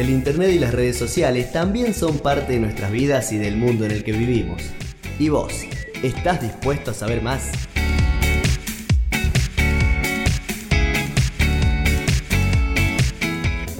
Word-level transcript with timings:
El 0.00 0.08
Internet 0.08 0.52
y 0.54 0.58
las 0.58 0.72
redes 0.72 0.96
sociales 0.96 1.52
también 1.52 1.92
son 1.92 2.20
parte 2.20 2.54
de 2.54 2.58
nuestras 2.58 2.90
vidas 2.90 3.32
y 3.32 3.36
del 3.36 3.58
mundo 3.58 3.84
en 3.84 3.90
el 3.90 4.02
que 4.02 4.12
vivimos. 4.12 4.62
¿Y 5.18 5.28
vos? 5.28 5.52
¿Estás 6.02 6.40
dispuesto 6.40 6.92
a 6.92 6.94
saber 6.94 7.20
más? 7.20 7.52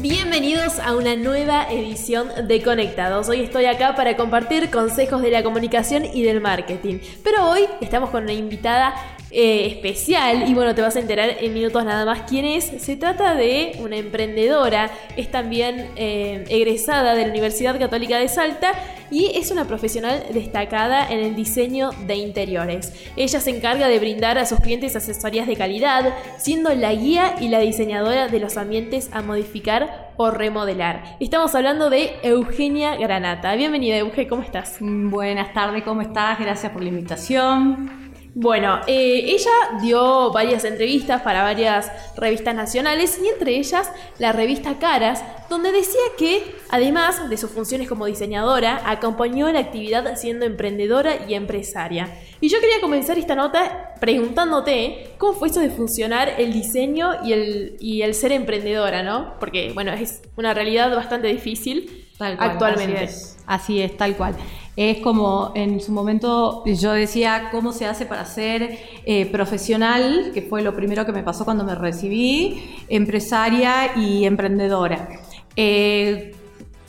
Bienvenidos 0.02 0.78
a 0.78 0.94
una 0.94 1.16
nueva 1.16 1.72
edición 1.72 2.28
de 2.46 2.62
Conectados. 2.62 3.30
Hoy 3.30 3.40
estoy 3.40 3.64
acá 3.64 3.96
para 3.96 4.18
compartir 4.18 4.68
consejos 4.68 5.22
de 5.22 5.30
la 5.30 5.42
comunicación 5.42 6.04
y 6.04 6.22
del 6.22 6.42
marketing. 6.42 6.98
Pero 7.24 7.48
hoy 7.48 7.62
estamos 7.80 8.10
con 8.10 8.24
una 8.24 8.34
invitada 8.34 8.94
eh, 9.32 9.66
especial 9.66 10.48
y 10.48 10.54
bueno, 10.54 10.74
te 10.74 10.82
vas 10.82 10.96
a 10.96 11.00
enterar 11.00 11.36
en 11.40 11.54
minutos 11.54 11.84
nada 11.84 12.04
más 12.04 12.22
quién 12.28 12.44
es. 12.44 12.64
Se 12.64 12.96
trata 12.96 13.34
de 13.34 13.78
una 13.78 13.96
emprendedora, 13.96 14.90
es 15.16 15.30
también 15.30 15.90
eh, 15.96 16.44
egresada 16.48 17.14
de 17.14 17.22
la 17.26 17.30
Universidad 17.30 17.78
Católica 17.78 18.18
de 18.18 18.28
Salta 18.28 18.72
y 19.10 19.26
es 19.36 19.50
una 19.50 19.66
profesional 19.66 20.24
destacada 20.32 21.08
en 21.08 21.20
el 21.20 21.36
diseño 21.36 21.90
de 22.06 22.16
interiores. 22.16 22.92
Ella 23.16 23.40
se 23.40 23.50
encarga 23.50 23.88
de 23.88 23.98
brindar 23.98 24.38
a 24.38 24.46
sus 24.46 24.60
clientes 24.60 24.96
asesorías 24.96 25.46
de 25.46 25.56
calidad, 25.56 26.12
siendo 26.38 26.74
la 26.74 26.92
guía 26.92 27.36
y 27.40 27.48
la 27.48 27.60
diseñadora 27.60 28.28
de 28.28 28.40
los 28.40 28.56
ambientes 28.56 29.10
a 29.12 29.22
modificar 29.22 30.10
o 30.16 30.30
remodelar. 30.30 31.16
Estamos 31.20 31.54
hablando 31.54 31.88
de 31.88 32.16
Eugenia 32.22 32.96
Granata. 32.96 33.54
Bienvenida, 33.54 33.96
Eugenia, 33.96 34.28
¿cómo 34.28 34.42
estás? 34.42 34.76
Buenas 34.80 35.52
tardes, 35.52 35.82
¿cómo 35.82 36.02
estás? 36.02 36.38
Gracias 36.38 36.72
por 36.72 36.82
la 36.82 36.88
invitación. 36.88 38.09
Bueno, 38.34 38.80
eh, 38.86 39.24
ella 39.26 39.50
dio 39.80 40.30
varias 40.32 40.64
entrevistas 40.64 41.22
para 41.22 41.42
varias 41.42 41.90
revistas 42.16 42.54
nacionales 42.54 43.18
y 43.22 43.28
entre 43.28 43.56
ellas 43.56 43.90
la 44.18 44.32
revista 44.32 44.78
Caras, 44.78 45.22
donde 45.48 45.72
decía 45.72 46.00
que, 46.16 46.54
además 46.70 47.28
de 47.28 47.36
sus 47.36 47.50
funciones 47.50 47.88
como 47.88 48.06
diseñadora, 48.06 48.82
acompañó 48.86 49.50
la 49.50 49.58
actividad 49.58 50.16
siendo 50.16 50.46
emprendedora 50.46 51.26
y 51.28 51.34
empresaria. 51.34 52.08
Y 52.40 52.48
yo 52.48 52.60
quería 52.60 52.80
comenzar 52.80 53.18
esta 53.18 53.34
nota 53.34 53.94
preguntándote 54.00 55.10
cómo 55.18 55.32
fue 55.32 55.48
eso 55.48 55.60
de 55.60 55.70
funcionar 55.70 56.34
el 56.38 56.52
diseño 56.52 57.24
y 57.24 57.32
el, 57.32 57.76
y 57.80 58.02
el 58.02 58.14
ser 58.14 58.32
emprendedora, 58.32 59.02
¿no? 59.02 59.34
Porque, 59.40 59.72
bueno, 59.74 59.92
es 59.92 60.22
una 60.36 60.54
realidad 60.54 60.94
bastante 60.94 61.28
difícil 61.28 62.06
actualmente. 62.18 63.08
así 63.46 63.82
es, 63.82 63.96
tal 63.96 64.16
cual 64.16 64.36
es 64.76 64.98
como 64.98 65.52
en 65.54 65.80
su 65.80 65.92
momento 65.92 66.64
yo 66.64 66.92
decía 66.92 67.48
cómo 67.50 67.72
se 67.72 67.86
hace 67.86 68.06
para 68.06 68.24
ser 68.24 68.78
eh, 69.04 69.26
profesional, 69.26 70.30
que 70.32 70.42
fue 70.42 70.62
lo 70.62 70.74
primero 70.74 71.04
que 71.04 71.12
me 71.12 71.22
pasó 71.22 71.44
cuando 71.44 71.64
me 71.64 71.74
recibí, 71.74 72.62
empresaria 72.88 73.96
y 73.96 74.24
emprendedora. 74.24 75.08
Eh, 75.56 76.34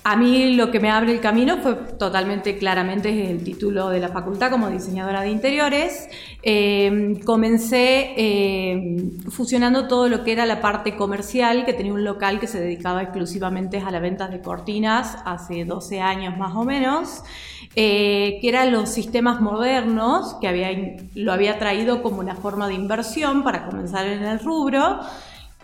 a 0.03 0.15
mí 0.15 0.55
lo 0.55 0.71
que 0.71 0.79
me 0.79 0.89
abre 0.89 1.11
el 1.11 1.19
camino 1.19 1.57
fue 1.57 1.75
totalmente 1.75 2.57
claramente 2.57 3.29
el 3.29 3.43
título 3.43 3.89
de 3.89 3.99
la 3.99 4.07
facultad 4.07 4.49
como 4.49 4.69
diseñadora 4.69 5.21
de 5.21 5.29
interiores. 5.29 6.09
Eh, 6.41 7.19
comencé 7.23 8.13
eh, 8.17 9.11
fusionando 9.29 9.87
todo 9.87 10.09
lo 10.09 10.23
que 10.23 10.31
era 10.31 10.47
la 10.47 10.59
parte 10.59 10.95
comercial, 10.95 11.65
que 11.65 11.73
tenía 11.73 11.93
un 11.93 12.03
local 12.03 12.39
que 12.39 12.47
se 12.47 12.59
dedicaba 12.59 13.03
exclusivamente 13.03 13.79
a 13.79 13.91
la 13.91 13.99
venta 13.99 14.27
de 14.27 14.41
cortinas 14.41 15.17
hace 15.23 15.65
12 15.65 16.01
años 16.01 16.35
más 16.35 16.55
o 16.55 16.63
menos, 16.63 17.21
eh, 17.75 18.39
que 18.41 18.49
eran 18.49 18.71
los 18.71 18.89
sistemas 18.89 19.39
modernos, 19.39 20.35
que 20.41 21.09
lo 21.13 21.31
había 21.31 21.59
traído 21.59 22.01
como 22.01 22.21
una 22.21 22.35
forma 22.35 22.67
de 22.67 22.73
inversión 22.73 23.43
para 23.43 23.67
comenzar 23.67 24.07
en 24.07 24.23
el 24.23 24.39
rubro. 24.39 24.99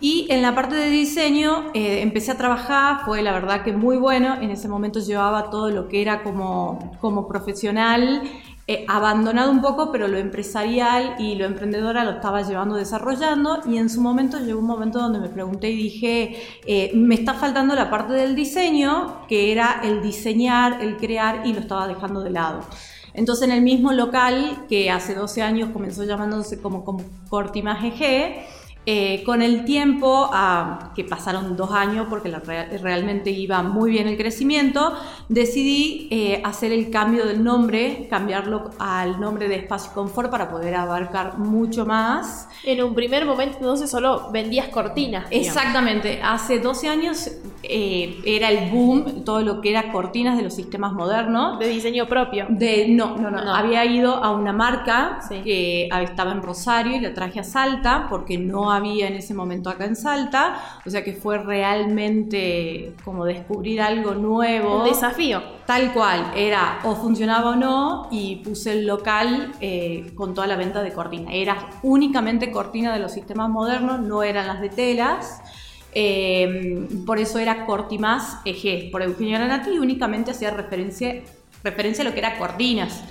Y 0.00 0.26
en 0.30 0.42
la 0.42 0.54
parte 0.54 0.76
de 0.76 0.90
diseño 0.90 1.72
eh, 1.74 2.02
empecé 2.02 2.30
a 2.30 2.36
trabajar, 2.36 3.04
fue 3.04 3.20
la 3.22 3.32
verdad 3.32 3.64
que 3.64 3.72
muy 3.72 3.96
bueno, 3.96 4.36
en 4.40 4.50
ese 4.50 4.68
momento 4.68 5.00
llevaba 5.00 5.50
todo 5.50 5.70
lo 5.70 5.88
que 5.88 6.00
era 6.00 6.22
como, 6.22 6.96
como 7.00 7.26
profesional, 7.26 8.22
eh, 8.68 8.84
abandonado 8.86 9.50
un 9.50 9.60
poco, 9.60 9.90
pero 9.90 10.06
lo 10.06 10.18
empresarial 10.18 11.16
y 11.18 11.34
lo 11.34 11.46
emprendedora 11.46 12.04
lo 12.04 12.12
estaba 12.12 12.42
llevando, 12.42 12.76
desarrollando, 12.76 13.60
y 13.66 13.78
en 13.78 13.88
su 13.88 14.00
momento 14.00 14.38
llegó 14.38 14.60
un 14.60 14.66
momento 14.66 15.00
donde 15.00 15.18
me 15.18 15.30
pregunté 15.30 15.70
y 15.70 15.76
dije, 15.76 16.36
eh, 16.66 16.92
me 16.94 17.14
está 17.14 17.34
faltando 17.34 17.74
la 17.74 17.90
parte 17.90 18.12
del 18.12 18.36
diseño, 18.36 19.26
que 19.26 19.50
era 19.50 19.80
el 19.82 20.00
diseñar, 20.02 20.80
el 20.80 20.96
crear, 20.98 21.44
y 21.44 21.54
lo 21.54 21.60
estaba 21.60 21.88
dejando 21.88 22.20
de 22.20 22.30
lado. 22.30 22.60
Entonces 23.14 23.48
en 23.48 23.54
el 23.54 23.62
mismo 23.62 23.90
local, 23.92 24.66
que 24.68 24.90
hace 24.90 25.14
12 25.14 25.42
años 25.42 25.70
comenzó 25.72 26.04
llamándose 26.04 26.60
como, 26.60 26.84
como 26.84 27.00
Cortimaje 27.30 27.92
G, 27.92 28.44
eh, 28.90 29.22
con 29.22 29.42
el 29.42 29.66
tiempo, 29.66 30.30
que 30.96 31.04
pasaron 31.04 31.58
dos 31.58 31.72
años 31.72 32.06
porque 32.08 32.30
realmente 32.30 33.28
iba 33.28 33.62
muy 33.62 33.90
bien 33.90 34.08
el 34.08 34.16
crecimiento, 34.16 34.94
decidí 35.28 36.08
eh, 36.10 36.40
hacer 36.42 36.72
el 36.72 36.88
cambio 36.88 37.26
del 37.26 37.44
nombre, 37.44 38.06
cambiarlo 38.08 38.70
al 38.78 39.20
nombre 39.20 39.46
de 39.46 39.56
Espacio 39.56 39.92
Confort 39.92 40.30
para 40.30 40.48
poder 40.48 40.74
abarcar 40.74 41.36
mucho 41.36 41.84
más. 41.84 42.48
En 42.64 42.82
un 42.82 42.94
primer 42.94 43.26
momento 43.26 43.58
entonces 43.58 43.90
solo 43.90 44.30
vendías 44.32 44.68
cortinas. 44.68 45.26
Exactamente, 45.30 46.22
hace 46.22 46.58
12 46.58 46.88
años 46.88 47.30
eh, 47.62 48.18
era 48.24 48.48
el 48.48 48.70
boom, 48.70 49.22
todo 49.24 49.42
lo 49.42 49.60
que 49.60 49.68
era 49.68 49.92
cortinas 49.92 50.38
de 50.38 50.44
los 50.44 50.54
sistemas 50.54 50.94
modernos. 50.94 51.58
De 51.58 51.68
diseño 51.68 52.06
propio. 52.06 52.46
De, 52.48 52.86
no, 52.88 53.18
no, 53.18 53.30
no, 53.30 53.54
había 53.54 53.84
ido 53.84 54.14
a 54.14 54.30
una 54.30 54.54
marca 54.54 55.20
que 55.28 55.90
estaba 56.02 56.32
en 56.32 56.42
Rosario 56.42 56.96
y 56.96 57.00
la 57.00 57.12
traje 57.12 57.40
a 57.40 57.44
Salta 57.44 58.06
porque 58.08 58.38
no 58.38 58.70
había 58.70 58.77
en 58.78 59.14
ese 59.14 59.34
momento 59.34 59.70
acá 59.70 59.84
en 59.84 59.96
Salta, 59.96 60.80
o 60.86 60.90
sea 60.90 61.02
que 61.04 61.12
fue 61.12 61.38
realmente 61.38 62.94
como 63.04 63.24
descubrir 63.24 63.80
algo 63.80 64.14
nuevo. 64.14 64.82
Un 64.82 64.88
desafío. 64.88 65.42
Tal 65.66 65.92
cual, 65.92 66.32
era 66.34 66.80
o 66.84 66.94
funcionaba 66.94 67.50
o 67.50 67.56
no 67.56 68.08
y 68.10 68.36
puse 68.36 68.72
el 68.72 68.86
local 68.86 69.52
eh, 69.60 70.12
con 70.14 70.32
toda 70.32 70.46
la 70.46 70.56
venta 70.56 70.82
de 70.82 70.92
cortina. 70.92 71.32
Era 71.32 71.68
únicamente 71.82 72.50
cortina 72.50 72.92
de 72.94 73.00
los 73.00 73.12
sistemas 73.12 73.50
modernos, 73.50 74.00
no 74.00 74.22
eran 74.22 74.46
las 74.46 74.60
de 74.60 74.68
telas. 74.70 75.42
Eh, 75.92 76.86
por 77.06 77.18
eso 77.18 77.38
era 77.38 77.66
Cortimás 77.66 78.38
EG, 78.44 78.90
por 78.90 79.02
Eugenio 79.02 79.38
Granati 79.38 79.70
y 79.70 79.78
únicamente 79.78 80.30
hacía 80.30 80.50
referencia, 80.50 81.22
referencia 81.64 82.02
a 82.02 82.08
lo 82.08 82.12
que 82.12 82.20
era 82.20 82.38
cortinas. 82.38 83.02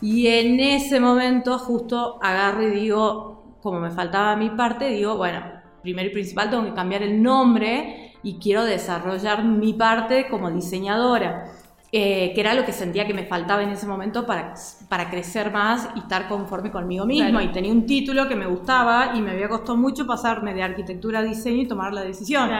Y 0.00 0.26
en 0.26 0.60
ese 0.60 1.00
momento 1.00 1.58
justo 1.58 2.18
agarro 2.22 2.62
y 2.62 2.70
digo, 2.70 3.37
como 3.62 3.80
me 3.80 3.90
faltaba 3.90 4.36
mi 4.36 4.50
parte, 4.50 4.88
digo, 4.88 5.16
bueno, 5.16 5.40
primero 5.82 6.08
y 6.08 6.12
principal 6.12 6.50
tengo 6.50 6.64
que 6.64 6.74
cambiar 6.74 7.02
el 7.02 7.22
nombre 7.22 8.14
y 8.22 8.38
quiero 8.38 8.64
desarrollar 8.64 9.44
mi 9.44 9.72
parte 9.72 10.28
como 10.28 10.50
diseñadora. 10.50 11.52
Eh, 11.90 12.32
que 12.34 12.42
era 12.42 12.52
lo 12.52 12.66
que 12.66 12.72
sentía 12.72 13.06
que 13.06 13.14
me 13.14 13.24
faltaba 13.24 13.62
en 13.62 13.70
ese 13.70 13.86
momento 13.86 14.26
para, 14.26 14.52
para 14.90 15.08
crecer 15.08 15.50
más 15.50 15.88
y 15.96 16.00
estar 16.00 16.28
conforme 16.28 16.70
conmigo 16.70 17.06
mismo. 17.06 17.40
Y 17.40 17.48
tenía 17.48 17.72
un 17.72 17.86
título 17.86 18.28
que 18.28 18.36
me 18.36 18.46
gustaba 18.46 19.12
y 19.14 19.22
me 19.22 19.30
había 19.30 19.48
costado 19.48 19.78
mucho 19.78 20.06
pasarme 20.06 20.52
de 20.52 20.62
arquitectura 20.62 21.20
a 21.20 21.22
diseño 21.22 21.62
y 21.62 21.66
tomar 21.66 21.94
la 21.94 22.02
decisión. 22.02 22.50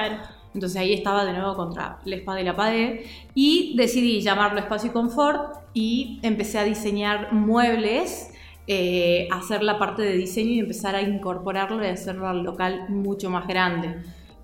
Entonces 0.54 0.80
ahí 0.80 0.94
estaba 0.94 1.26
de 1.26 1.34
nuevo 1.34 1.54
contra 1.56 1.98
la 2.06 2.16
espada 2.16 2.40
y 2.40 2.44
la 2.44 2.56
pared 2.56 3.00
y 3.34 3.76
decidí 3.76 4.22
llamarlo 4.22 4.60
Espacio 4.60 4.88
y 4.88 4.92
Confort 4.94 5.56
y 5.74 6.20
empecé 6.22 6.58
a 6.58 6.64
diseñar 6.64 7.34
muebles 7.34 8.32
eh, 8.70 9.28
hacer 9.30 9.62
la 9.62 9.78
parte 9.78 10.02
de 10.02 10.12
diseño 10.12 10.50
y 10.50 10.58
empezar 10.58 10.94
a 10.94 11.00
incorporarlo 11.00 11.82
y 11.82 11.88
hacerlo 11.88 12.28
al 12.28 12.42
local 12.42 12.84
mucho 12.90 13.30
más 13.30 13.48
grande. 13.48 13.96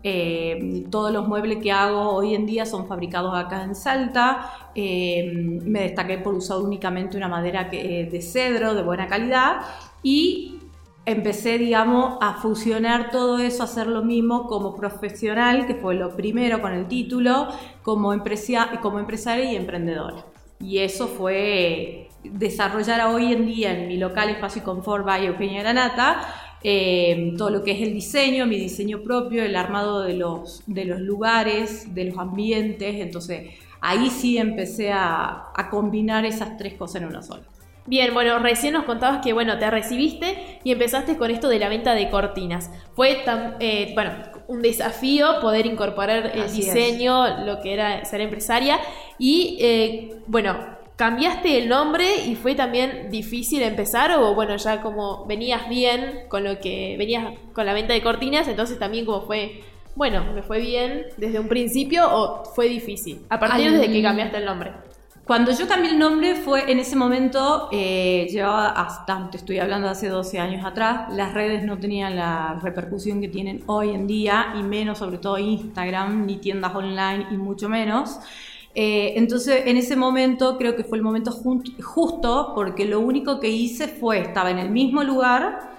Eh, 0.02 0.86
todos 0.90 1.12
los 1.12 1.28
muebles 1.28 1.58
que 1.62 1.70
hago 1.70 2.08
hoy 2.10 2.34
en 2.34 2.46
día 2.46 2.64
son 2.64 2.88
fabricados 2.88 3.34
acá 3.34 3.62
en 3.64 3.74
Salta. 3.74 4.70
Eh, 4.74 5.30
me 5.62 5.82
destaqué 5.82 6.16
por 6.16 6.32
usar 6.32 6.56
únicamente 6.56 7.18
una 7.18 7.28
madera 7.28 7.68
que, 7.68 8.08
de 8.10 8.22
cedro 8.22 8.74
de 8.74 8.82
buena 8.82 9.08
calidad 9.08 9.60
y 10.02 10.58
empecé, 11.04 11.58
digamos, 11.58 12.16
a 12.22 12.32
fusionar 12.40 13.10
todo 13.10 13.38
eso, 13.38 13.62
a 13.62 13.66
hacer 13.66 13.88
lo 13.88 14.02
mismo 14.02 14.46
como 14.46 14.74
profesional, 14.74 15.66
que 15.66 15.74
fue 15.74 15.96
lo 15.96 16.16
primero 16.16 16.62
con 16.62 16.72
el 16.72 16.88
título, 16.88 17.48
como, 17.82 18.14
como 18.80 18.98
empresaria 18.98 19.52
y 19.52 19.56
emprendedora. 19.56 20.24
Y 20.60 20.78
eso 20.78 21.08
fue 21.08 22.08
desarrollar 22.24 23.06
hoy 23.06 23.32
en 23.32 23.46
día 23.46 23.78
en 23.78 23.88
mi 23.88 23.96
local 23.96 24.30
Espacio 24.30 24.62
y 24.62 24.64
Confort 24.64 25.04
by 25.04 25.26
Eugenia 25.26 25.62
Granata 25.62 26.20
eh, 26.66 27.34
todo 27.36 27.50
lo 27.50 27.62
que 27.62 27.72
es 27.72 27.82
el 27.82 27.92
diseño, 27.92 28.46
mi 28.46 28.58
diseño 28.58 29.02
propio, 29.02 29.44
el 29.44 29.54
armado 29.54 30.00
de 30.00 30.14
los, 30.14 30.62
de 30.66 30.86
los 30.86 30.98
lugares, 30.98 31.94
de 31.94 32.04
los 32.06 32.16
ambientes. 32.16 32.96
Entonces 33.00 33.50
ahí 33.82 34.08
sí 34.08 34.38
empecé 34.38 34.90
a, 34.90 35.52
combinar 35.70 36.24
esas 36.24 36.56
tres 36.56 36.72
cosas 36.72 37.02
en 37.02 37.08
una 37.08 37.22
sola. 37.22 37.42
Bien, 37.86 38.14
bueno, 38.14 38.38
recién 38.38 38.72
nos 38.72 38.84
contabas 38.84 39.22
que, 39.22 39.34
bueno, 39.34 39.58
te 39.58 39.70
recibiste 39.70 40.58
y 40.64 40.72
empezaste 40.72 41.18
con 41.18 41.30
esto 41.30 41.50
de 41.50 41.58
la 41.58 41.68
venta 41.68 41.94
de 41.94 42.08
cortinas. 42.08 42.70
Fue, 42.94 43.16
tan, 43.26 43.56
eh, 43.60 43.92
bueno, 43.94 44.12
un 44.48 44.62
desafío 44.62 45.40
poder 45.42 45.66
incorporar 45.66 46.32
el 46.34 46.50
diseño, 46.50 47.44
lo 47.44 47.60
que 47.60 47.74
era 47.74 48.06
ser 48.06 48.22
empresaria. 48.22 48.78
Y, 49.18 49.58
eh, 49.60 50.16
bueno, 50.28 50.56
¿Cambiaste 50.96 51.58
el 51.58 51.68
nombre 51.68 52.24
y 52.24 52.36
fue 52.36 52.54
también 52.54 53.10
difícil 53.10 53.62
empezar 53.62 54.12
o 54.12 54.34
bueno, 54.34 54.56
ya 54.56 54.80
como 54.80 55.26
venías 55.26 55.68
bien 55.68 56.26
con 56.28 56.44
lo 56.44 56.60
que 56.60 56.94
venías 56.96 57.34
con 57.52 57.66
la 57.66 57.72
venta 57.72 57.92
de 57.94 58.02
cortinas, 58.02 58.46
entonces 58.46 58.78
también 58.78 59.04
como 59.04 59.22
fue 59.22 59.62
bueno, 59.96 60.24
me 60.34 60.42
fue 60.42 60.60
bien 60.60 61.06
desde 61.16 61.38
un 61.40 61.48
principio 61.48 62.04
o 62.08 62.44
fue 62.44 62.68
difícil? 62.68 63.22
A 63.28 63.38
partir 63.40 63.68
Al- 63.68 63.80
de 63.80 63.90
que 63.90 64.02
cambiaste 64.02 64.36
el 64.38 64.44
nombre. 64.44 64.72
Cuando 65.24 65.52
yo 65.52 65.66
cambié 65.66 65.90
el 65.92 65.98
nombre 65.98 66.34
fue 66.34 66.70
en 66.70 66.78
ese 66.78 66.96
momento, 66.96 67.68
eh, 67.72 68.26
llevaba 68.30 68.68
hasta, 68.68 69.30
te 69.30 69.38
estoy 69.38 69.58
hablando 69.58 69.86
de 69.86 69.92
hace 69.92 70.08
12 70.08 70.38
años 70.38 70.64
atrás, 70.66 71.10
las 71.14 71.32
redes 71.32 71.64
no 71.64 71.78
tenían 71.78 72.14
la 72.14 72.60
repercusión 72.62 73.20
que 73.22 73.28
tienen 73.28 73.62
hoy 73.66 73.90
en 73.90 74.06
día 74.06 74.52
y 74.58 74.62
menos 74.62 74.98
sobre 74.98 75.16
todo 75.18 75.38
Instagram, 75.38 76.26
ni 76.26 76.36
tiendas 76.36 76.74
online 76.74 77.26
y 77.30 77.36
mucho 77.38 77.68
menos. 77.70 78.18
Eh, 78.74 79.14
entonces 79.16 79.66
en 79.66 79.76
ese 79.76 79.94
momento 79.94 80.58
creo 80.58 80.74
que 80.74 80.82
fue 80.82 80.98
el 80.98 81.04
momento 81.04 81.30
justo 81.30 82.52
porque 82.56 82.84
lo 82.86 82.98
único 82.98 83.38
que 83.38 83.48
hice 83.48 83.86
fue, 83.86 84.18
estaba 84.18 84.50
en 84.50 84.58
el 84.58 84.70
mismo 84.70 85.04
lugar, 85.04 85.74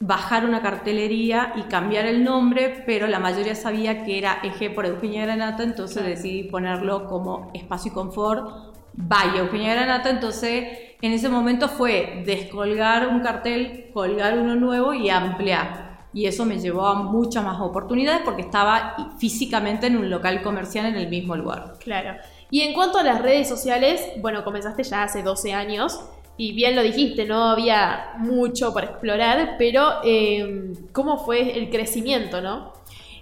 bajar 0.00 0.44
una 0.44 0.62
cartelería 0.62 1.52
y 1.56 1.62
cambiar 1.62 2.06
el 2.06 2.22
nombre, 2.22 2.84
pero 2.86 3.08
la 3.08 3.18
mayoría 3.18 3.56
sabía 3.56 4.04
que 4.04 4.18
era 4.18 4.38
Eje 4.44 4.70
por 4.70 4.86
Eugenia 4.86 5.24
Granata, 5.24 5.64
entonces 5.64 6.04
decidí 6.04 6.44
ponerlo 6.44 7.06
como 7.06 7.50
Espacio 7.54 7.90
y 7.90 7.94
Confort. 7.94 8.76
By 9.00 9.38
Eugenia 9.38 9.74
Granata, 9.74 10.10
entonces 10.10 10.64
en 11.00 11.12
ese 11.12 11.28
momento 11.28 11.68
fue 11.68 12.22
descolgar 12.26 13.08
un 13.08 13.20
cartel, 13.20 13.90
colgar 13.92 14.38
uno 14.38 14.56
nuevo 14.56 14.94
y 14.94 15.10
ampliar. 15.10 15.87
Y 16.12 16.26
eso 16.26 16.44
me 16.44 16.58
llevó 16.58 16.86
a 16.86 17.02
muchas 17.02 17.44
más 17.44 17.60
oportunidades 17.60 18.22
porque 18.24 18.42
estaba 18.42 19.14
físicamente 19.18 19.88
en 19.88 19.96
un 19.96 20.08
local 20.08 20.42
comercial 20.42 20.86
en 20.86 20.96
el 20.96 21.08
mismo 21.08 21.36
lugar. 21.36 21.74
Claro. 21.80 22.18
Y 22.50 22.62
en 22.62 22.72
cuanto 22.72 22.98
a 22.98 23.02
las 23.02 23.20
redes 23.20 23.48
sociales, 23.48 24.02
bueno, 24.20 24.42
comenzaste 24.42 24.82
ya 24.82 25.02
hace 25.02 25.22
12 25.22 25.52
años 25.52 26.00
y 26.38 26.52
bien 26.52 26.76
lo 26.76 26.82
dijiste, 26.82 27.26
no 27.26 27.44
había 27.44 28.12
mucho 28.18 28.72
por 28.72 28.84
explorar, 28.84 29.56
pero 29.58 29.96
eh, 30.04 30.72
¿cómo 30.92 31.18
fue 31.18 31.58
el 31.58 31.68
crecimiento, 31.68 32.40
no? 32.40 32.72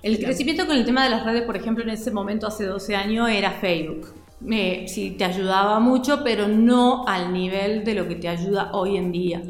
El 0.02 0.18
crecimiento 0.18 0.66
con 0.66 0.76
el 0.76 0.84
tema 0.84 1.02
de 1.02 1.10
las 1.10 1.24
redes, 1.24 1.42
por 1.42 1.56
ejemplo, 1.56 1.82
en 1.82 1.90
ese 1.90 2.12
momento, 2.12 2.46
hace 2.46 2.64
12 2.64 2.94
años, 2.94 3.28
era 3.28 3.50
Facebook. 3.50 4.14
Sí, 4.86 5.16
te 5.18 5.24
ayudaba 5.24 5.80
mucho, 5.80 6.22
pero 6.22 6.46
no 6.46 7.06
al 7.08 7.32
nivel 7.32 7.84
de 7.84 7.94
lo 7.94 8.06
que 8.06 8.14
te 8.14 8.28
ayuda 8.28 8.70
hoy 8.72 8.96
en 8.96 9.10
día. 9.10 9.42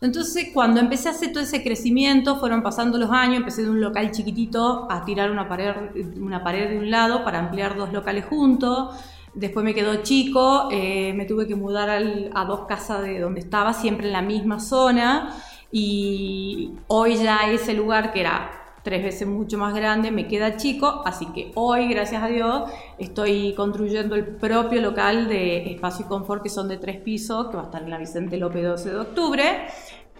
Entonces, 0.00 0.48
cuando 0.52 0.80
empecé 0.80 1.08
a 1.08 1.12
hacer 1.12 1.32
todo 1.32 1.42
ese 1.42 1.62
crecimiento, 1.62 2.36
fueron 2.36 2.62
pasando 2.62 2.98
los 2.98 3.10
años, 3.10 3.38
empecé 3.38 3.62
de 3.62 3.70
un 3.70 3.80
local 3.80 4.10
chiquitito 4.10 4.86
a 4.90 5.04
tirar 5.04 5.30
una 5.30 5.48
pared, 5.48 5.74
una 6.20 6.44
pared 6.44 6.68
de 6.68 6.78
un 6.78 6.90
lado 6.90 7.24
para 7.24 7.38
ampliar 7.38 7.76
dos 7.76 7.92
locales 7.92 8.26
juntos. 8.26 8.94
Después 9.34 9.64
me 9.64 9.74
quedó 9.74 10.02
chico, 10.02 10.68
eh, 10.70 11.12
me 11.14 11.24
tuve 11.24 11.46
que 11.46 11.54
mudar 11.54 11.90
a 11.90 12.44
dos 12.44 12.66
casas 12.66 13.02
de 13.02 13.20
donde 13.20 13.40
estaba, 13.40 13.72
siempre 13.72 14.06
en 14.06 14.12
la 14.12 14.22
misma 14.22 14.60
zona. 14.60 15.34
Y 15.72 16.72
hoy 16.88 17.16
ya 17.16 17.50
ese 17.50 17.74
lugar 17.74 18.12
que 18.12 18.20
era 18.20 18.65
tres 18.86 19.02
veces 19.02 19.26
mucho 19.26 19.58
más 19.58 19.74
grande, 19.74 20.12
me 20.12 20.28
queda 20.28 20.56
chico, 20.56 21.02
así 21.04 21.26
que 21.34 21.50
hoy, 21.56 21.88
gracias 21.88 22.22
a 22.22 22.28
Dios, 22.28 22.70
estoy 22.98 23.52
construyendo 23.54 24.14
el 24.14 24.24
propio 24.24 24.80
local 24.80 25.26
de 25.26 25.72
espacio 25.72 26.06
y 26.06 26.08
confort 26.08 26.40
que 26.40 26.50
son 26.50 26.68
de 26.68 26.76
tres 26.76 26.98
pisos, 26.98 27.48
que 27.48 27.56
va 27.56 27.62
a 27.62 27.64
estar 27.64 27.82
en 27.82 27.90
la 27.90 27.98
Vicente 27.98 28.36
López 28.36 28.62
12 28.62 28.90
de 28.90 28.96
octubre. 28.96 29.42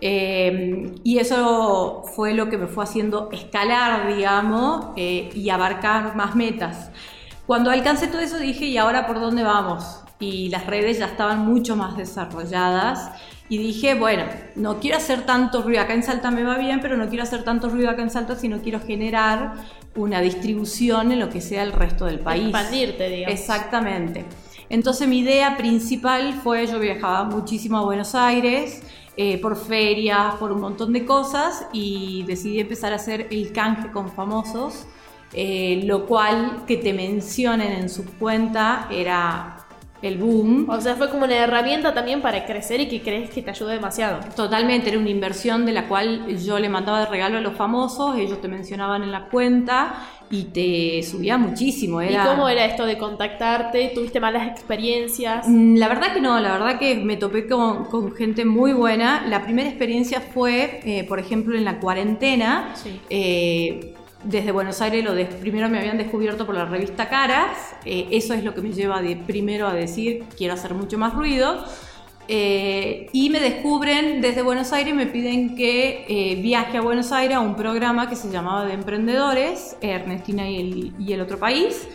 Eh, 0.01 0.95
y 1.05 1.19
eso 1.19 2.03
fue 2.17 2.35
lo 2.35 2.51
que 2.51 2.59
me 2.59 2.67
fue 2.67 2.83
haciendo 2.83 3.29
escalar, 3.31 4.13
digamos, 4.13 4.87
eh, 4.97 5.31
y 5.33 5.49
abarcar 5.51 6.17
más 6.17 6.35
metas. 6.35 6.91
Cuando 7.47 7.71
alcancé 7.71 8.09
todo 8.09 8.21
eso 8.21 8.37
dije, 8.37 8.65
¿y 8.65 8.79
ahora 8.79 9.07
por 9.07 9.21
dónde 9.21 9.45
vamos? 9.45 10.01
Y 10.19 10.49
las 10.49 10.67
redes 10.67 10.99
ya 10.99 11.07
estaban 11.07 11.47
mucho 11.47 11.77
más 11.77 11.97
desarrolladas. 11.97 13.13
Y 13.49 13.59
dije, 13.59 13.95
bueno, 13.95 14.25
no 14.57 14.81
quiero 14.81 14.97
hacer 14.97 15.25
tanto 15.25 15.63
ruido, 15.63 15.81
acá 15.81 15.95
en 15.95 16.03
Salta 16.03 16.31
me 16.31 16.43
va 16.43 16.59
bien, 16.59 16.81
pero 16.81 16.97
no 16.97 17.09
quiero 17.09 17.23
hacer 17.23 17.45
tanto 17.45 17.69
ruido 17.69 17.91
acá 17.91 18.03
en 18.03 18.11
Salta, 18.11 18.35
sino 18.35 18.61
quiero 18.61 18.81
generar 18.81 19.55
una 19.95 20.21
distribución 20.21 21.13
en 21.13 21.21
lo 21.21 21.31
que 21.31 21.41
sea 21.41 21.63
el 21.63 21.73
resto 21.73 22.07
del 22.07 22.19
país. 22.19 22.49
Expandirte, 22.49 23.09
digamos. 23.09 23.41
Exactamente. 23.41 24.25
Entonces 24.69 25.07
mi 25.07 25.21
idea 25.21 25.57
principal 25.57 26.35
fue, 26.35 26.67
yo 26.67 26.81
viajaba 26.81 27.25
muchísimo 27.25 27.79
a 27.79 27.85
Buenos 27.85 28.15
Aires, 28.17 28.83
eh, 29.17 29.41
por 29.41 29.57
ferias, 29.57 30.35
por 30.35 30.53
un 30.53 30.61
montón 30.61 30.93
de 30.93 31.05
cosas, 31.05 31.67
y 31.73 32.25
decidí 32.27 32.61
empezar 32.61 32.93
a 32.93 32.97
hacer 32.97 33.29
el 33.31 33.53
canje 33.53 33.91
con 33.93 34.11
famosos, 34.11 34.87
eh, 35.33 35.83
lo 35.85 36.07
cual 36.07 36.65
que 36.67 36.77
te 36.77 36.93
mencionen 36.93 37.73
en 37.73 37.89
su 37.89 38.05
cuenta 38.05 38.89
era 38.91 39.56
el 40.07 40.19
boom. 40.19 40.67
O 40.69 40.81
sea, 40.81 40.95
fue 40.97 41.11
como 41.11 41.25
una 41.25 41.37
herramienta 41.37 41.93
también 41.95 42.23
para 42.23 42.45
crecer 42.47 42.81
y 42.81 42.89
que 42.89 43.03
crees 43.03 43.31
que 43.31 43.43
te 43.43 43.51
ayudó 43.51 43.71
demasiado. 43.71 44.21
Totalmente, 44.35 44.89
era 44.91 44.99
una 44.99 45.11
inversión 45.11 45.67
de 45.67 45.73
la 45.73 45.89
cual 45.89 46.27
yo 46.39 46.59
le 46.59 46.69
mandaba 46.69 47.01
de 47.01 47.07
regalo 47.07 47.39
a 47.39 47.41
los 47.41 47.55
famosos, 47.55 48.17
ellos 48.17 48.41
te 48.41 48.49
mencionaban 48.49 49.03
en 49.03 49.13
la 49.13 49.29
cuenta 49.29 49.95
y 50.31 50.45
te 50.45 51.03
subía 51.03 51.39
muchísimo. 51.39 52.01
Era... 52.01 52.25
¿Y 52.25 52.27
cómo 52.29 52.49
era 52.49 52.65
esto 52.65 52.85
de 52.85 52.99
contactarte? 52.99 53.93
¿Tuviste 53.95 54.19
malas 54.21 54.49
experiencias? 54.49 55.47
Mm, 55.49 55.77
La 55.77 55.89
verdad 55.89 56.13
que 56.13 56.21
no, 56.21 56.39
la 56.41 56.53
verdad 56.53 56.79
que 56.79 56.97
me 56.97 57.17
topé 57.17 57.47
con, 57.47 57.85
con 57.87 58.13
gente 58.15 58.45
muy 58.45 58.73
buena. 58.73 59.25
La 59.29 59.45
primera 59.45 59.69
experiencia 59.69 60.21
fue, 60.21 60.81
eh, 60.85 61.05
por 61.05 61.19
ejemplo, 61.19 61.57
en 61.57 61.65
la 61.65 61.79
cuarentena. 61.79 62.73
Sí. 62.75 63.01
Eh, 63.09 63.95
desde 64.25 64.51
Buenos 64.51 64.81
Aires 64.81 65.05
primero 65.41 65.69
me 65.69 65.79
habían 65.79 65.99
descubierto 65.99 66.47
por 66.47 66.55
la 66.55 66.65
revista 66.65 67.09
Caras. 67.09 67.77
Eh, 67.85 68.09
eso 68.11 68.35
es 68.35 68.45
lo 68.45 68.55
que 68.55 68.61
me 68.61 68.73
lleva 68.73 69.01
primero 69.27 69.67
a 69.67 69.75
decir 69.75 70.25
quiero 70.37 70.55
hacer 70.55 70.75
mucho 70.75 70.99
más 70.99 71.15
ruido. 71.15 71.65
Eh, 72.29 73.09
y 73.13 73.31
me 73.31 73.39
descubren 73.39 74.21
desde 74.21 74.43
Buenos 74.43 74.73
Aires, 74.73 74.93
me 74.95 75.07
piden 75.07 75.55
que 75.55 76.07
eh, 76.09 76.35
viaje 76.43 76.79
a 76.79 76.81
Buenos 76.81 77.13
Aires 77.13 77.37
a 77.37 77.41
un 77.41 77.55
programa 77.55 78.09
que 78.09 78.17
se 78.17 78.29
llamaba 78.31 78.65
de 78.65 78.73
emprendedores, 78.73 79.77
Ernestina 79.81 80.49
y 80.51 81.13
el, 81.13 81.21
otro 81.21 81.39
país. 81.39 81.87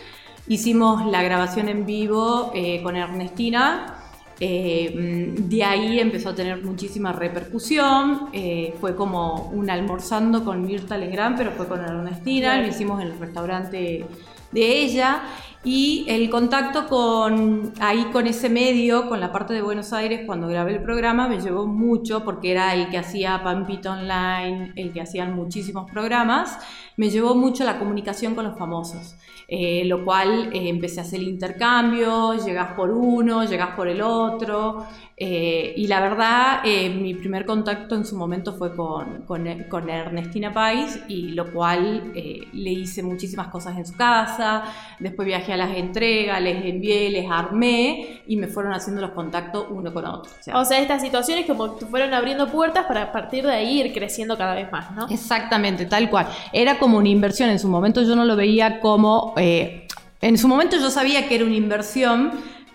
Hicimos 0.48 1.06
la 1.06 1.22
grabación 1.22 1.68
en 1.68 1.84
vivo 1.84 2.52
con 2.82 2.96
Ernestina. 2.96 4.01
Eh, 4.44 5.36
mm, 5.38 5.48
de 5.48 5.62
ahí 5.62 6.00
empezó 6.00 6.30
a 6.30 6.34
tener 6.34 6.64
muchísima 6.64 7.12
repercusión. 7.12 8.28
eh, 8.32 8.74
fue 8.80 8.96
como 8.96 9.50
un 9.52 9.70
almorzando 9.70 10.44
con 10.44 10.66
Mirta 10.66 10.98
Legrand, 10.98 11.36
pero 11.36 11.52
fue 11.52 11.68
con 11.68 11.80
Ernestina. 11.80 12.60
Lo 12.60 12.66
hicimos 12.66 13.00
en 13.00 13.08
el 13.12 13.18
restaurante 13.20 14.04
de 14.50 14.82
ella. 14.82 15.22
Y 15.64 16.04
el 16.08 16.28
contacto 16.28 16.88
con 16.88 17.72
ahí 17.78 18.06
con 18.12 18.26
ese 18.26 18.48
medio, 18.48 19.08
con 19.08 19.20
la 19.20 19.30
parte 19.30 19.54
de 19.54 19.62
Buenos 19.62 19.92
Aires, 19.92 20.22
cuando 20.26 20.48
grabé 20.48 20.72
el 20.72 20.82
programa, 20.82 21.28
me 21.28 21.40
llevó 21.40 21.68
mucho 21.68 22.24
porque 22.24 22.50
era 22.50 22.74
el 22.74 22.88
que 22.90 22.98
hacía 22.98 23.40
Pampito 23.44 23.92
Online, 23.92 24.72
el 24.74 24.92
que 24.92 25.00
hacían 25.00 25.36
muchísimos 25.36 25.88
programas. 25.88 26.58
Me 26.96 27.10
llevó 27.10 27.36
mucho 27.36 27.62
la 27.62 27.78
comunicación 27.78 28.34
con 28.34 28.44
los 28.44 28.58
famosos, 28.58 29.14
eh, 29.46 29.84
lo 29.84 30.04
cual 30.04 30.50
eh, 30.52 30.68
empecé 30.68 30.98
a 30.98 31.04
hacer 31.04 31.22
intercambio, 31.22 32.34
llegás 32.44 32.72
por 32.74 32.90
uno, 32.90 33.44
llegás 33.44 33.70
por 33.76 33.86
el 33.86 34.00
otro. 34.02 34.84
eh, 35.16 35.74
y 35.76 35.86
la 35.86 36.00
verdad, 36.00 36.62
eh, 36.64 36.88
mi 36.90 37.14
primer 37.14 37.46
contacto 37.46 37.94
en 37.94 38.04
su 38.04 38.16
momento 38.16 38.54
fue 38.54 38.74
con, 38.74 39.22
con, 39.22 39.46
con 39.68 39.88
Ernestina 39.88 40.52
Pais, 40.52 40.98
y 41.06 41.28
lo 41.32 41.52
cual 41.52 42.10
eh, 42.16 42.40
le 42.52 42.70
hice 42.72 43.02
muchísimas 43.04 43.46
cosas 43.48 43.76
en 43.78 43.86
su 43.86 43.94
casa. 43.94 44.64
Después 44.98 45.26
viajé 45.26 45.51
a 45.52 45.56
las 45.56 45.76
entregas, 45.76 46.40
les 46.40 46.64
envié, 46.64 47.10
les 47.10 47.30
armé 47.30 48.22
y 48.26 48.36
me 48.36 48.46
fueron 48.48 48.72
haciendo 48.72 49.00
los 49.00 49.10
contactos 49.10 49.66
uno 49.70 49.92
con 49.92 50.04
otro. 50.04 50.32
O 50.38 50.42
sea, 50.42 50.58
O 50.58 50.64
sea, 50.64 50.78
estas 50.78 51.02
situaciones 51.02 51.46
como 51.46 51.76
que 51.76 51.86
fueron 51.86 52.14
abriendo 52.14 52.48
puertas 52.48 52.86
para 52.86 53.02
a 53.02 53.12
partir 53.12 53.44
de 53.46 53.52
ahí 53.52 53.80
ir 53.80 53.92
creciendo 53.92 54.36
cada 54.36 54.54
vez 54.54 54.70
más, 54.72 54.90
¿no? 54.92 55.06
Exactamente, 55.08 55.86
tal 55.86 56.08
cual. 56.10 56.26
Era 56.52 56.78
como 56.78 56.98
una 56.98 57.08
inversión. 57.08 57.50
En 57.50 57.58
su 57.58 57.68
momento 57.68 58.02
yo 58.02 58.16
no 58.16 58.24
lo 58.24 58.36
veía 58.36 58.80
como... 58.80 59.34
eh, 59.36 59.86
en 60.20 60.38
su 60.38 60.46
momento 60.46 60.76
yo 60.76 60.88
sabía 60.88 61.26
que 61.28 61.34
era 61.34 61.44
una 61.44 61.56
inversión, 61.56 62.30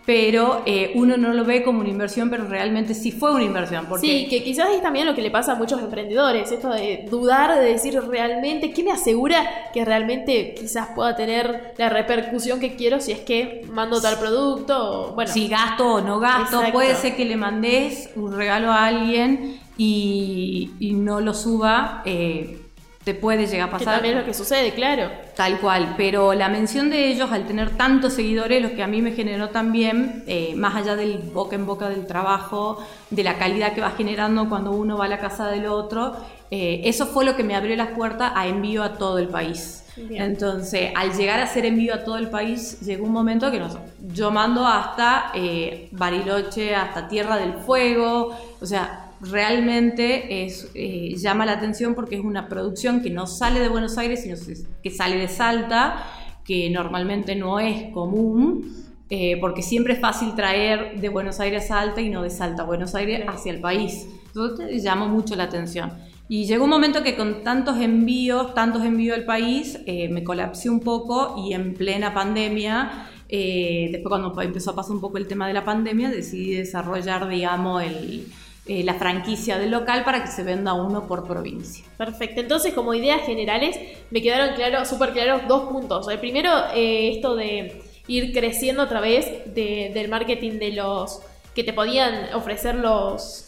pero 0.08 0.62
eh, 0.66 0.94
uno 0.96 1.18
no 1.18 1.34
lo 1.34 1.44
ve 1.44 1.64
como 1.64 1.82
una 1.82 1.90
inversión, 1.90 2.30
pero 2.30 2.46
realmente 2.48 2.94
sí 2.94 3.12
fue 3.12 3.34
una 3.34 3.44
inversión. 3.44 3.88
Porque 3.90 4.08
Sí, 4.08 4.28
que 4.30 4.42
quizás 4.42 4.70
es 4.70 4.82
también 4.82 5.06
lo 5.06 5.14
que 5.14 5.22
le 5.22 5.30
pasa 5.30 5.52
a 5.52 5.56
muchos 5.56 5.82
emprendedores, 5.82 6.50
esto 6.50 6.70
de 6.70 7.06
dudar, 7.12 7.60
de 7.60 7.74
decir 7.74 8.02
realmente, 8.08 8.72
¿qué 8.72 8.86
me 8.86 8.94
asegura 8.94 9.70
que 9.74 9.84
realmente 9.84 10.56
quizás 10.58 10.88
pueda 10.96 11.14
tener 11.18 11.74
la 11.78 11.90
repercusión 11.90 12.62
que 12.62 12.78
quiero 12.78 13.02
si 13.02 13.12
es 13.12 13.20
que 13.20 13.66
mando 13.70 14.00
tal 14.00 14.18
producto? 14.18 15.10
O, 15.10 15.14
bueno, 15.14 15.30
si 15.30 15.50
gasto 15.50 15.96
o 15.96 16.02
no 16.02 16.22
gasto, 16.22 16.56
Exacto. 16.56 16.72
puede 16.72 16.96
ser 16.96 17.18
que 17.18 17.26
le 17.26 17.36
mandes 17.36 18.10
un 18.16 18.34
regalo 18.34 18.72
a 18.72 18.86
alguien 18.86 19.60
y, 19.78 20.72
y 20.80 20.94
no 20.94 21.20
lo 21.20 21.34
suba, 21.34 22.02
eh, 22.06 22.62
te 23.08 23.14
puede 23.14 23.48
llegar 23.48 23.70
a 23.70 23.72
que 23.72 23.86
pasar. 23.86 23.94
también 23.94 24.18
es 24.18 24.20
lo 24.20 24.26
que 24.26 24.34
sucede, 24.34 24.74
claro. 24.74 25.10
Tal 25.34 25.62
cual, 25.62 25.94
pero 25.96 26.34
la 26.34 26.50
mención 26.50 26.90
de 26.90 27.08
ellos 27.08 27.32
al 27.32 27.48
tener 27.48 27.70
tantos 27.78 28.12
seguidores, 28.12 28.62
lo 28.62 28.76
que 28.76 28.84
a 28.84 28.88
mí 28.88 29.02
me 29.02 29.14
generó 29.14 29.48
también, 29.48 30.26
eh, 30.28 30.54
más 30.58 30.76
allá 30.76 30.98
del 30.98 31.20
boca 31.20 31.56
en 31.56 31.66
boca 31.66 31.88
del 31.88 32.06
trabajo, 32.06 32.84
de 33.10 33.24
la 33.24 33.38
calidad 33.38 33.72
que 33.72 33.80
va 33.80 33.92
generando 33.92 34.50
cuando 34.50 34.72
uno 34.72 34.98
va 34.98 35.06
a 35.06 35.08
la 35.08 35.20
casa 35.20 35.48
del 35.48 35.68
otro, 35.68 36.18
eh, 36.52 36.82
eso 36.84 37.08
fue 37.08 37.24
lo 37.24 37.38
que 37.38 37.46
me 37.46 37.56
abrió 37.56 37.78
las 37.78 37.92
puertas 37.92 38.34
a 38.36 38.46
envío 38.46 38.84
a 38.84 38.96
todo 38.96 39.20
el 39.20 39.30
país. 39.30 39.86
Bien. 39.96 40.22
Entonces, 40.24 40.92
al 40.94 41.14
llegar 41.14 41.40
a 41.40 41.44
hacer 41.44 41.66
envío 41.66 41.94
a 41.94 42.04
todo 42.04 42.18
el 42.18 42.30
país, 42.30 42.82
llegó 42.82 43.06
un 43.06 43.14
momento 43.14 43.50
que 43.50 43.60
no 43.60 43.70
yo 44.14 44.32
mando 44.32 44.68
hasta 44.68 45.32
eh, 45.34 45.88
Bariloche, 45.92 46.76
hasta 46.76 47.08
Tierra 47.08 47.38
del 47.38 47.54
Fuego, 47.54 48.36
o 48.60 48.66
sea, 48.66 49.07
realmente 49.22 50.46
es, 50.46 50.70
eh, 50.76 51.16
llama 51.18 51.46
la 51.46 51.54
atención 51.54 51.96
porque 51.96 52.16
es 52.16 52.24
una 52.24 52.48
producción 52.48 53.02
que 53.02 53.10
no 53.10 53.28
sale 53.28 53.60
de 53.60 53.70
Buenos 53.70 53.98
Aires, 53.98 54.24
sino 54.24 54.36
que 54.84 54.92
sale 54.92 55.18
de 55.18 55.28
Salta, 55.28 56.06
que 56.44 56.70
normalmente 56.70 57.36
no 57.36 57.60
es 57.60 57.92
común, 57.92 58.72
eh, 59.10 59.38
porque 59.40 59.62
siempre 59.62 59.94
es 59.94 60.00
fácil 60.00 60.36
traer 60.36 61.00
de 61.00 61.10
Buenos 61.10 61.40
Aires 61.40 61.66
a 61.66 61.68
Salta 61.68 62.02
y 62.02 62.10
no 62.10 62.24
de 62.24 62.30
Salta 62.30 62.64
a 62.64 62.66
Buenos 62.66 62.96
Aires 62.96 63.24
hacia 63.28 63.52
el 63.52 63.62
país. 63.62 64.08
Entonces 64.28 64.84
llamó 64.84 65.08
mucho 65.08 65.36
la 65.36 65.44
atención. 65.44 65.94
Y 66.30 66.46
llegó 66.46 66.66
un 66.66 66.70
momento 66.70 67.04
que 67.04 67.16
con 67.16 67.44
tantos 67.44 67.78
envíos, 67.80 68.54
tantos 68.54 68.84
envíos 68.84 69.18
al 69.18 69.26
país, 69.26 69.80
eh, 69.86 70.10
me 70.10 70.24
colapsé 70.24 70.70
un 70.70 70.82
poco 70.82 71.36
y 71.46 71.54
en 71.54 71.74
plena 71.74 72.14
pandemia 72.14 73.08
eh, 73.30 73.90
después 73.92 74.10
cuando 74.10 74.42
empezó 74.42 74.72
a 74.72 74.76
pasar 74.76 74.94
un 74.94 75.02
poco 75.02 75.18
el 75.18 75.28
tema 75.28 75.48
de 75.48 75.54
la 75.54 75.66
pandemia, 75.66 76.10
decidí 76.10 76.56
desarrollar, 76.56 77.28
digamos, 77.28 77.84
el, 77.84 78.28
eh, 78.68 78.84
la 78.84 78.96
franquicia 78.96 79.58
del 79.58 79.72
local 79.72 80.04
para 80.04 80.24
que 80.24 80.30
se 80.30 80.44
venda 80.44 80.74
uno 80.74 81.08
por 81.08 81.28
provincia. 81.28 81.86
Perfecto, 81.98 82.42
entonces 82.42 82.74
como 82.74 82.94
ideas 82.94 83.22
generales 83.26 83.80
me 84.12 84.22
quedaron 84.22 84.56
claros, 84.56 84.88
súper 84.88 85.12
claros 85.14 85.42
dos 85.48 85.70
puntos. 85.70 86.08
El 86.10 86.20
primero, 86.20 86.52
eh, 86.74 87.14
esto 87.16 87.36
de 87.36 87.82
ir 88.08 88.34
creciendo 88.34 88.82
a 88.82 88.90
través 88.90 89.54
del 89.54 90.10
marketing 90.10 90.60
de 90.60 90.72
los 90.74 91.22
que 91.56 91.64
te 91.64 91.74
podían 91.74 92.34
ofrecer 92.34 92.76
los 92.76 93.47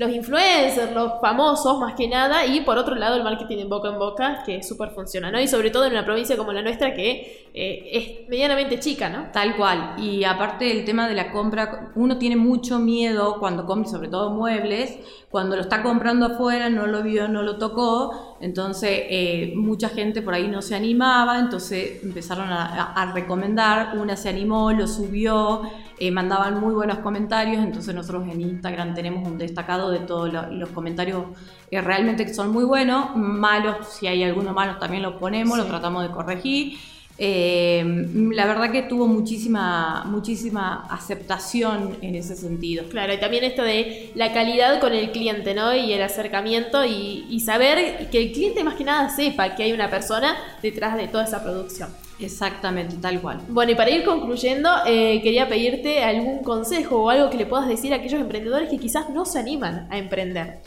los 0.00 0.10
influencers, 0.12 0.94
los 0.94 1.20
famosos 1.20 1.78
más 1.78 1.92
que 1.92 2.08
nada, 2.08 2.46
y 2.46 2.62
por 2.62 2.78
otro 2.78 2.94
lado 2.94 3.16
el 3.16 3.22
marketing 3.22 3.58
en 3.58 3.68
boca 3.68 3.90
en 3.90 3.98
boca, 3.98 4.42
que 4.46 4.62
súper 4.62 4.92
funciona, 4.92 5.30
¿no? 5.30 5.38
Y 5.38 5.46
sobre 5.46 5.70
todo 5.70 5.84
en 5.84 5.92
una 5.92 6.06
provincia 6.06 6.38
como 6.38 6.54
la 6.54 6.62
nuestra 6.62 6.94
que 6.94 7.50
eh, 7.52 7.90
es 7.92 8.28
medianamente 8.30 8.80
chica, 8.80 9.10
¿no? 9.10 9.26
Tal 9.30 9.56
cual. 9.58 9.96
Y 9.98 10.24
aparte 10.24 10.72
el 10.72 10.86
tema 10.86 11.06
de 11.06 11.14
la 11.14 11.30
compra, 11.30 11.92
uno 11.96 12.16
tiene 12.16 12.36
mucho 12.36 12.78
miedo 12.78 13.36
cuando 13.38 13.66
compra, 13.66 13.90
sobre 13.90 14.08
todo 14.08 14.30
muebles, 14.30 14.96
cuando 15.30 15.54
lo 15.54 15.60
está 15.60 15.82
comprando 15.82 16.24
afuera, 16.24 16.70
no 16.70 16.86
lo 16.86 17.02
vio, 17.02 17.28
no 17.28 17.42
lo 17.42 17.58
tocó, 17.58 18.38
entonces 18.40 19.02
eh, 19.10 19.52
mucha 19.54 19.90
gente 19.90 20.22
por 20.22 20.32
ahí 20.32 20.48
no 20.48 20.62
se 20.62 20.74
animaba, 20.74 21.38
entonces 21.38 22.02
empezaron 22.02 22.48
a 22.50 23.12
recomendar, 23.14 23.98
una 23.98 24.16
se 24.16 24.30
animó, 24.30 24.72
lo 24.72 24.88
subió, 24.88 25.60
eh, 26.00 26.10
mandaban 26.10 26.58
muy 26.58 26.72
buenos 26.72 27.00
comentarios, 27.00 27.62
entonces 27.62 27.94
nosotros 27.94 28.26
en 28.26 28.40
Instagram 28.40 28.94
tenemos 28.94 29.28
un 29.28 29.36
destacado 29.36 29.90
de 29.90 29.98
todos 29.98 30.32
los 30.50 30.70
comentarios 30.70 31.24
que 31.70 31.78
realmente 31.78 32.32
son 32.32 32.50
muy 32.50 32.64
buenos, 32.64 33.14
malos, 33.14 33.86
si 33.86 34.06
hay 34.06 34.24
alguno 34.24 34.54
malo 34.54 34.78
también 34.78 35.02
lo 35.02 35.18
ponemos, 35.18 35.58
lo 35.58 35.66
tratamos 35.66 36.02
de 36.04 36.10
corregir. 36.10 36.78
Eh, 37.18 37.84
la 38.32 38.46
verdad 38.46 38.72
que 38.72 38.80
tuvo 38.80 39.06
muchísima, 39.06 40.04
muchísima 40.06 40.86
aceptación 40.88 41.98
en 42.00 42.14
ese 42.14 42.34
sentido. 42.34 42.86
Claro, 42.88 43.12
y 43.12 43.20
también 43.20 43.44
esto 43.44 43.62
de 43.62 44.10
la 44.14 44.32
calidad 44.32 44.80
con 44.80 44.94
el 44.94 45.10
cliente, 45.12 45.54
¿no? 45.54 45.74
Y 45.74 45.92
el 45.92 46.00
acercamiento 46.00 46.82
y, 46.82 47.26
y 47.28 47.40
saber 47.40 48.08
que 48.08 48.22
el 48.22 48.32
cliente 48.32 48.64
más 48.64 48.76
que 48.76 48.84
nada 48.84 49.10
sepa 49.10 49.54
que 49.54 49.64
hay 49.64 49.74
una 49.74 49.90
persona 49.90 50.34
detrás 50.62 50.96
de 50.96 51.08
toda 51.08 51.24
esa 51.24 51.42
producción. 51.42 51.90
Exactamente, 52.20 52.96
tal 52.96 53.20
cual. 53.20 53.40
Bueno, 53.48 53.72
y 53.72 53.74
para 53.74 53.90
ir 53.90 54.04
concluyendo, 54.04 54.68
eh, 54.86 55.20
quería 55.22 55.48
pedirte 55.48 56.04
algún 56.04 56.42
consejo 56.42 57.02
o 57.04 57.10
algo 57.10 57.30
que 57.30 57.38
le 57.38 57.46
puedas 57.46 57.66
decir 57.66 57.92
a 57.92 57.96
aquellos 57.96 58.20
emprendedores 58.20 58.68
que 58.68 58.78
quizás 58.78 59.10
no 59.10 59.24
se 59.24 59.38
animan 59.38 59.88
a 59.90 59.98
emprender. 59.98 60.60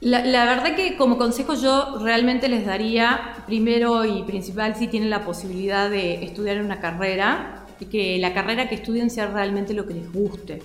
La, 0.00 0.22
verdad 0.46 0.74
que 0.76 0.96
como 0.96 1.18
consejo 1.18 1.54
yo 1.54 1.98
realmente 2.02 2.48
les 2.48 2.64
daría, 2.64 3.34
primero 3.46 4.06
y 4.06 4.22
principal, 4.22 4.74
si 4.74 4.88
tienen 4.88 5.10
la 5.10 5.26
posibilidad 5.26 5.90
de 5.90 6.24
estudiar 6.24 6.62
una 6.62 6.80
carrera, 6.80 7.66
que 7.90 8.18
la 8.18 8.32
carrera 8.32 8.68
que 8.68 8.76
estudien 8.76 9.10
sea 9.10 9.26
realmente 9.26 9.74
lo 9.74 9.86
que 9.86 9.94
les 9.94 10.10
guste. 10.10 10.62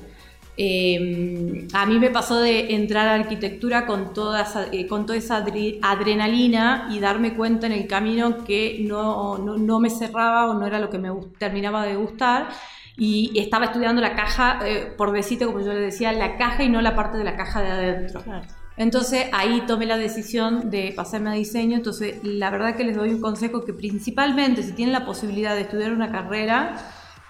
Eh, 0.58 1.68
a 1.74 1.86
mí 1.86 2.00
me 2.00 2.10
pasó 2.10 2.40
de 2.40 2.76
entrar 2.76 3.08
a 3.08 3.16
arquitectura 3.16 3.86
con 3.86 4.14
toda 4.14 4.44
esa, 4.44 4.68
eh, 4.72 4.88
con 4.88 5.06
toda 5.06 5.18
esa 5.18 5.44
adrenalina 5.82 6.88
y 6.92 7.00
darme 7.00 7.36
cuenta 7.36 7.68
en 7.68 7.74
el 7.74 7.88
camino 7.88 8.46
que 8.46 8.80
no, 8.82 9.38
no, 9.38 9.80
me 9.80 9.90
cerraba 9.90 10.50
o 10.50 10.54
no 10.54 10.66
era 10.66 10.80
lo 10.80 10.90
que 10.90 10.98
me 10.98 11.10
terminaba 11.38 11.86
de 11.86 11.96
gustar. 11.96 12.50
Y 12.98 13.38
estaba 13.38 13.66
estudiando 13.66 14.02
la 14.02 14.16
caja, 14.16 14.62
eh, 14.66 14.94
por 14.98 15.12
decirte, 15.12 15.46
como 15.46 15.60
yo 15.60 15.74
le 15.74 15.82
decía, 15.82 16.14
la 16.14 16.38
caja 16.38 16.64
y 16.64 16.70
no 16.70 16.82
la 16.82 16.96
parte 16.96 17.18
de 17.18 17.26
la 17.26 17.36
caja 17.36 17.62
de 17.62 17.72
adentro. 17.72 18.24
Entonces 18.78 19.28
ahí 19.34 19.64
tomé 19.68 19.86
la 19.86 19.98
decisión 19.98 20.70
de 20.70 20.94
pasarme 20.96 21.32
a 21.32 21.34
diseño. 21.34 21.76
Entonces 21.76 22.24
la 22.24 22.50
verdad 22.50 22.78
que 22.78 22.86
les 22.86 22.96
doy 22.96 23.10
un 23.10 23.20
consejo 23.20 23.66
que 23.66 23.74
principalmente 23.74 24.64
si 24.64 24.72
tienen 24.72 24.94
la 24.94 25.06
posibilidad 25.06 25.56
de 25.56 25.62
estudiar 25.62 25.92
una 25.92 26.10
carrera, 26.10 26.78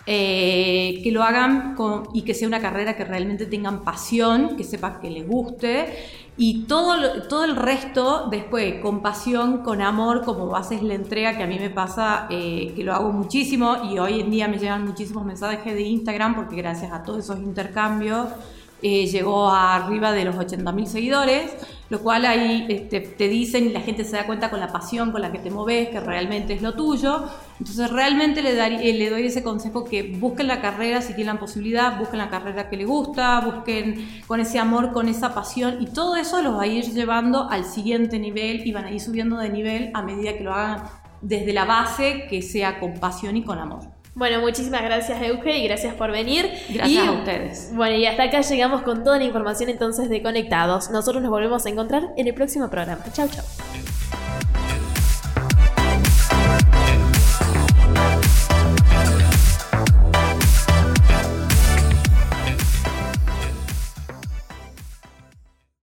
eh, 0.07 1.01
que 1.03 1.11
lo 1.11 1.23
hagan 1.23 1.75
y 2.13 2.21
que 2.21 2.33
sea 2.33 2.47
una 2.47 2.59
carrera 2.59 2.95
que 2.95 3.03
realmente 3.03 3.45
tengan 3.45 3.83
pasión, 3.83 4.55
que 4.55 4.63
sepan 4.63 4.99
que 4.99 5.09
les 5.09 5.27
guste 5.27 5.93
y 6.37 6.65
todo, 6.65 7.23
todo 7.29 7.45
el 7.45 7.55
resto 7.55 8.27
después 8.29 8.81
con 8.81 9.01
pasión, 9.01 9.59
con 9.63 9.81
amor, 9.81 10.23
como 10.23 10.47
base 10.47 10.75
es 10.75 10.83
la 10.83 10.93
entrega 10.93 11.37
que 11.37 11.43
a 11.43 11.47
mí 11.47 11.57
me 11.57 11.69
pasa, 11.69 12.27
eh, 12.29 12.73
que 12.75 12.83
lo 12.83 12.93
hago 12.93 13.11
muchísimo 13.11 13.77
y 13.89 13.97
hoy 13.97 14.19
en 14.19 14.29
día 14.29 14.47
me 14.47 14.59
llegan 14.59 14.85
muchísimos 14.85 15.25
mensajes 15.25 15.73
de 15.73 15.81
Instagram 15.81 16.35
porque 16.35 16.57
gracias 16.57 16.91
a 16.91 17.03
todos 17.03 17.19
esos 17.19 17.39
intercambios 17.39 18.27
eh, 18.87 19.07
llegó 19.07 19.49
a 19.49 19.73
arriba 19.73 20.11
de 20.11 20.25
los 20.25 20.35
80.000 20.35 20.85
seguidores, 20.85 21.51
lo 21.89 22.01
cual 22.01 22.23
ahí 22.23 22.67
este, 22.69 22.99
te 22.99 23.27
dicen 23.27 23.65
y 23.65 23.69
la 23.69 23.81
gente 23.81 24.03
se 24.03 24.15
da 24.15 24.27
cuenta 24.27 24.51
con 24.51 24.59
la 24.59 24.71
pasión 24.71 25.11
con 25.11 25.23
la 25.23 25.31
que 25.31 25.39
te 25.39 25.49
moves, 25.49 25.89
que 25.89 25.99
realmente 25.99 26.53
es 26.53 26.61
lo 26.61 26.75
tuyo. 26.75 27.23
Entonces 27.59 27.89
realmente 27.89 28.43
le, 28.43 28.51
eh, 28.51 28.93
le 28.93 29.09
doy 29.09 29.25
ese 29.25 29.41
consejo 29.41 29.85
que 29.85 30.03
busquen 30.03 30.47
la 30.47 30.61
carrera 30.61 31.01
si 31.01 31.15
tienen 31.15 31.33
la 31.33 31.39
posibilidad, 31.39 31.97
busquen 31.97 32.19
la 32.19 32.29
carrera 32.29 32.69
que 32.69 32.77
les 32.77 32.85
gusta, 32.85 33.39
busquen 33.39 34.07
con 34.27 34.39
ese 34.39 34.59
amor, 34.59 34.93
con 34.93 35.09
esa 35.09 35.33
pasión 35.33 35.81
y 35.81 35.87
todo 35.87 36.15
eso 36.15 36.43
los 36.43 36.55
va 36.55 36.61
a 36.61 36.67
ir 36.67 36.85
llevando 36.85 37.49
al 37.49 37.65
siguiente 37.65 38.19
nivel 38.19 38.67
y 38.67 38.71
van 38.71 38.85
a 38.85 38.91
ir 38.91 39.01
subiendo 39.01 39.37
de 39.37 39.49
nivel 39.49 39.89
a 39.95 40.03
medida 40.03 40.37
que 40.37 40.43
lo 40.43 40.53
hagan 40.53 40.83
desde 41.21 41.53
la 41.53 41.65
base, 41.65 42.27
que 42.29 42.43
sea 42.43 42.79
con 42.79 42.99
pasión 42.99 43.35
y 43.35 43.43
con 43.43 43.57
amor. 43.57 43.94
Bueno, 44.15 44.39
muchísimas 44.39 44.81
gracias 44.81 45.21
Euge 45.21 45.57
y 45.57 45.67
gracias 45.67 45.93
por 45.93 46.09
venir. 46.09 46.49
Gracias 46.69 47.05
a 47.07 47.11
ustedes. 47.11 47.75
Bueno, 47.75 47.97
y 47.97 48.05
hasta 48.05 48.23
acá 48.23 48.41
llegamos 48.41 48.81
con 48.83 49.03
toda 49.03 49.17
la 49.17 49.25
información 49.25 49.69
entonces 49.69 50.09
de 50.09 50.23
Conectados. 50.23 50.89
Nosotros 50.89 51.21
nos 51.21 51.31
volvemos 51.31 51.65
a 51.65 51.69
encontrar 51.69 52.13
en 52.15 52.27
el 52.27 52.33
próximo 52.33 52.69
programa. 52.69 53.03
Chau, 53.11 53.27
chau. 53.27 53.43